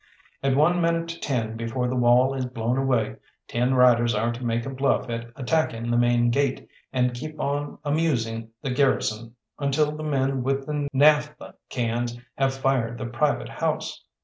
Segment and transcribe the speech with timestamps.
[0.41, 3.17] "At one minute to ten, before the wall is blown away,
[3.47, 7.77] ten riders are to make a bluff at attacking the main gate, and keep on
[7.85, 14.03] amusing the garrison until the men with the naphtha cans have fired the private house.